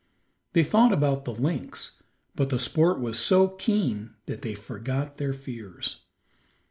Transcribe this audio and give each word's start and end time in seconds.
They 0.53 0.63
thought 0.63 0.91
about 0.91 1.25
the 1.25 1.31
lynx, 1.31 2.01
but 2.33 2.49
the 2.49 2.57
sport 2.57 2.99
was 2.99 3.19
so 3.19 3.47
keen 3.49 4.15
that 4.25 4.41
they 4.41 4.55
forgot 4.55 5.17
their 5.17 5.31
fears. 5.31 5.97